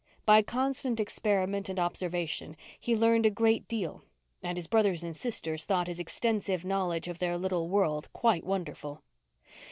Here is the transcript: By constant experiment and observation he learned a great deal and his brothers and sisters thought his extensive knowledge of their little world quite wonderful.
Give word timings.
By 0.25 0.41
constant 0.41 0.99
experiment 0.99 1.69
and 1.69 1.77
observation 1.77 2.57
he 2.79 2.95
learned 2.95 3.27
a 3.27 3.29
great 3.29 3.67
deal 3.67 4.01
and 4.41 4.57
his 4.57 4.65
brothers 4.65 5.03
and 5.03 5.15
sisters 5.15 5.63
thought 5.65 5.85
his 5.85 5.99
extensive 5.99 6.65
knowledge 6.65 7.07
of 7.07 7.19
their 7.19 7.37
little 7.37 7.69
world 7.69 8.09
quite 8.11 8.43
wonderful. 8.43 9.03